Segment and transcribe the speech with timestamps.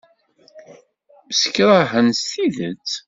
[1.29, 2.91] Msekṛahen s tidet.